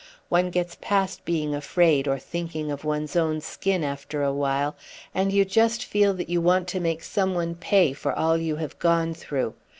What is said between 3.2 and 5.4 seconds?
skin after a while, and